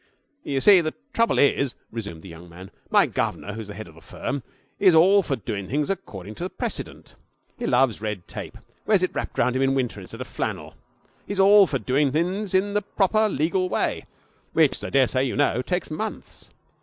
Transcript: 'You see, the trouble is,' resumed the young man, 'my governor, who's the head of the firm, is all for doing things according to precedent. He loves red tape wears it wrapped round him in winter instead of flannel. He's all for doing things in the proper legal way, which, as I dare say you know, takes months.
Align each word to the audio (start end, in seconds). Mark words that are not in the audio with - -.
'You 0.43 0.59
see, 0.61 0.81
the 0.81 0.95
trouble 1.13 1.37
is,' 1.37 1.75
resumed 1.91 2.23
the 2.23 2.27
young 2.27 2.49
man, 2.49 2.71
'my 2.89 3.05
governor, 3.05 3.53
who's 3.53 3.67
the 3.67 3.75
head 3.75 3.87
of 3.87 3.93
the 3.93 4.01
firm, 4.01 4.41
is 4.79 4.95
all 4.95 5.21
for 5.21 5.35
doing 5.35 5.67
things 5.69 5.91
according 5.91 6.33
to 6.41 6.49
precedent. 6.49 7.13
He 7.59 7.67
loves 7.67 8.01
red 8.01 8.27
tape 8.27 8.57
wears 8.87 9.03
it 9.03 9.13
wrapped 9.13 9.37
round 9.37 9.55
him 9.55 9.61
in 9.61 9.75
winter 9.75 10.01
instead 10.01 10.19
of 10.21 10.25
flannel. 10.25 10.73
He's 11.27 11.39
all 11.39 11.67
for 11.67 11.77
doing 11.77 12.11
things 12.11 12.55
in 12.55 12.73
the 12.73 12.81
proper 12.81 13.29
legal 13.29 13.69
way, 13.69 14.05
which, 14.53 14.77
as 14.77 14.83
I 14.85 14.89
dare 14.89 15.05
say 15.07 15.23
you 15.23 15.35
know, 15.35 15.61
takes 15.61 15.91
months. 15.91 16.49